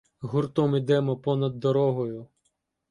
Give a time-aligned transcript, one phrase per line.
[0.21, 2.27] Гуртом ідемо понад дорогою.